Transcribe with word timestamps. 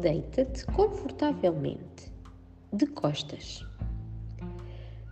deita-te 0.00 0.66
confortavelmente, 0.66 2.12
de 2.72 2.86
costas. 2.86 3.64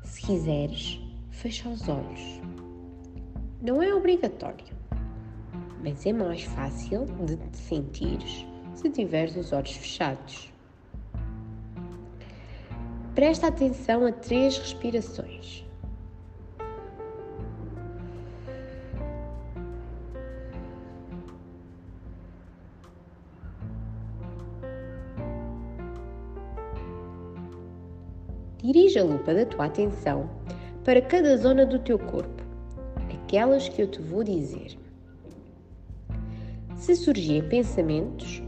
Se 0.03 0.21
quiseres, 0.21 1.01
fecha 1.31 1.69
os 1.69 1.89
olhos. 1.89 2.41
Não 3.63 3.83
é 3.83 3.95
obrigatório, 3.95 4.67
mas 5.83 6.05
é 6.05 6.13
mais 6.13 6.43
fácil 6.43 7.07
de 7.25 7.37
te 7.37 7.57
sentires 7.57 8.47
se 8.75 8.91
tiveres 8.91 9.37
os 9.37 9.53
olhos 9.53 9.73
fechados. 9.73 10.53
Presta 13.15 13.47
atenção 13.47 14.05
a 14.05 14.13
três 14.13 14.59
respirações. 14.59 15.64
Dirige 28.65 28.99
a 28.99 29.05
lupa 29.05 29.35
da 29.35 29.45
tua 29.45 29.67
atenção 29.67 30.27
para 30.87 31.03
cada 31.03 31.37
zona 31.37 31.67
do 31.67 31.79
teu 31.81 31.99
corpo, 31.99 32.43
aquelas 33.13 33.69
que 33.69 33.83
eu 33.83 33.87
te 33.87 34.01
vou 34.01 34.25
dizer. 34.25 34.79
Se 36.75 36.97
surgirem 36.97 37.47
pensamentos, 37.47 38.43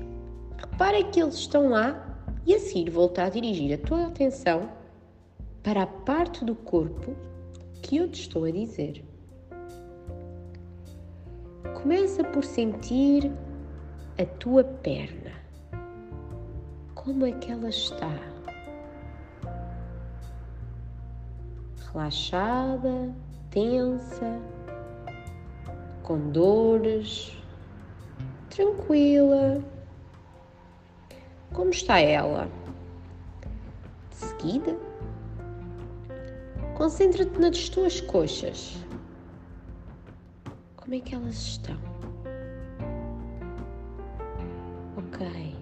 repara 0.57 1.05
que 1.05 1.21
eles 1.21 1.35
estão 1.35 1.69
lá 1.69 2.19
e 2.47 2.55
a 2.55 2.59
seguir 2.59 2.89
volta 2.89 3.25
a 3.25 3.29
dirigir 3.29 3.75
a 3.75 3.87
tua 3.87 4.07
atenção 4.07 4.71
para 5.63 5.83
a 5.83 5.87
parte 5.87 6.47
do 6.47 6.55
corpo 6.55 7.15
que 7.83 7.99
eu 7.99 8.09
te 8.09 8.23
estou 8.23 8.45
a 8.45 8.51
dizer. 8.51 9.05
Começa 11.83 12.25
por 12.25 12.43
sentir 12.43 13.31
a 14.19 14.25
tua 14.25 14.65
perna. 14.65 15.33
Como 16.95 17.27
é 17.27 17.33
que 17.33 17.53
ela 17.53 17.69
está? 17.69 18.36
Relaxada, 21.97 23.15
tensa, 23.51 24.39
com 26.03 26.31
dores, 26.31 27.35
tranquila. 28.51 29.65
Como 31.55 31.71
está 31.71 31.99
ela? 31.99 32.51
De 34.11 34.17
seguida, 34.17 34.77
concentra-te 36.77 37.41
nas 37.41 37.71
tuas 37.71 38.03
coxas. 38.03 38.77
Como 40.77 40.95
é 40.95 41.01
que 41.01 41.15
elas 41.15 41.35
estão? 41.35 41.79
Ok. 44.99 45.57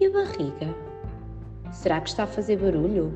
E 0.00 0.06
a 0.06 0.10
barriga? 0.10 0.74
Será 1.70 2.00
que 2.00 2.08
está 2.08 2.24
a 2.24 2.26
fazer 2.26 2.56
barulho? 2.56 3.12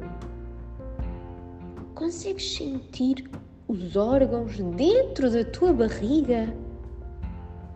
Consegues 1.97 2.55
sentir 2.55 3.27
os 3.67 3.97
órgãos 3.97 4.59
dentro 4.77 5.31
da 5.31 5.43
tua 5.47 5.73
barriga? 5.73 6.55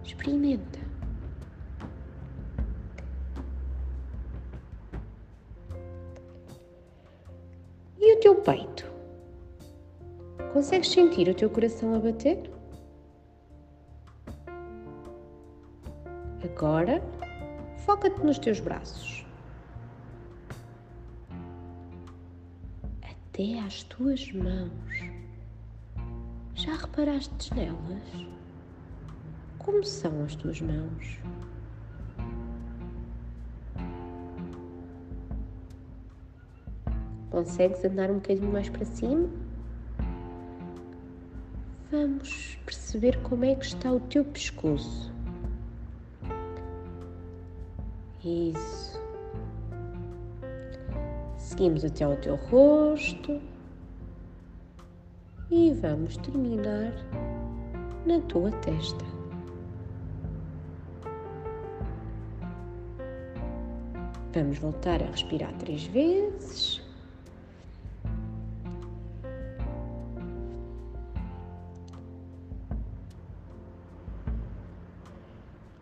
Experimenta. 0.04 0.78
E 7.98 8.14
o 8.14 8.20
teu 8.20 8.34
peito? 8.42 8.84
Consegues 10.52 10.90
sentir 10.90 11.26
o 11.26 11.34
teu 11.34 11.48
coração 11.48 11.94
a 11.94 11.98
bater? 11.98 12.50
Agora, 16.44 17.02
foca-te 17.86 18.22
nos 18.22 18.38
teus 18.38 18.60
braços. 18.60 19.29
Até 23.40 23.58
às 23.60 23.82
tuas 23.84 24.30
mãos. 24.32 24.70
Já 26.54 26.74
reparaste 26.74 27.54
nelas? 27.54 28.26
Como 29.58 29.82
são 29.82 30.24
as 30.24 30.34
tuas 30.34 30.60
mãos? 30.60 31.18
Consegues 37.30 37.82
andar 37.82 38.10
um 38.10 38.16
bocadinho 38.16 38.52
mais 38.52 38.68
para 38.68 38.84
cima? 38.84 39.30
Vamos 41.90 42.58
perceber 42.66 43.22
como 43.22 43.46
é 43.46 43.54
que 43.54 43.64
está 43.64 43.90
o 43.90 44.00
teu 44.00 44.24
pescoço. 44.24 45.10
Isso. 48.22 48.89
Seguimos 51.60 51.84
até 51.84 52.04
ao 52.04 52.16
teu 52.16 52.36
rosto 52.36 53.38
e 55.50 55.74
vamos 55.74 56.16
terminar 56.16 56.90
na 58.06 58.18
tua 58.20 58.50
testa. 58.50 59.04
Vamos 64.32 64.56
voltar 64.56 65.02
a 65.02 65.06
respirar 65.08 65.52
três 65.58 65.84
vezes. 65.84 66.82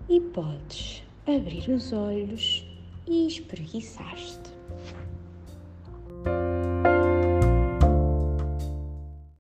E 0.09 0.21
podes 0.21 1.05
abrir 1.25 1.71
os 1.71 1.93
olhos 1.93 2.67
e 3.07 3.29
espreguiçar-te. 3.29 4.59